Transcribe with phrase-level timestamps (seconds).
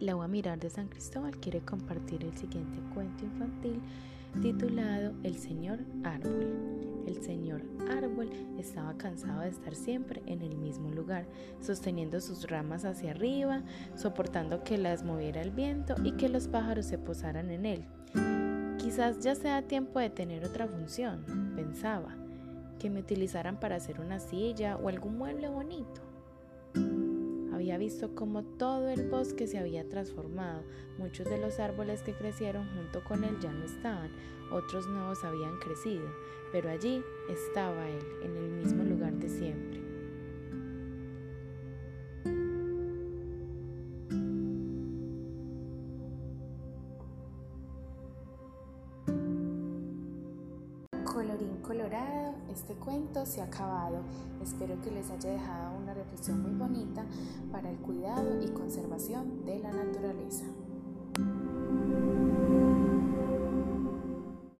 [0.00, 3.80] la UA Mirar de San Cristóbal quiere compartir el siguiente cuento infantil
[4.40, 6.86] titulado El Señor Árbol.
[7.06, 8.28] El señor árbol
[8.58, 11.24] estaba cansado de estar siempre en el mismo lugar,
[11.60, 13.62] sosteniendo sus ramas hacia arriba,
[13.94, 17.84] soportando que las moviera el viento y que los pájaros se posaran en él.
[18.78, 22.16] Quizás ya sea tiempo de tener otra función, pensaba,
[22.80, 26.15] que me utilizaran para hacer una silla o algún mueble bonito.
[27.78, 30.62] Visto cómo todo el bosque se había transformado.
[30.98, 34.10] Muchos de los árboles que crecieron junto con él ya no estaban,
[34.50, 36.08] otros nuevos habían crecido,
[36.52, 39.85] pero allí estaba él, en el mismo lugar de siempre.
[51.46, 54.00] Colorín colorado, este cuento se ha acabado.
[54.42, 57.04] Espero que les haya dejado una reflexión muy bonita
[57.52, 60.45] para el cuidado y conservación de la naturaleza.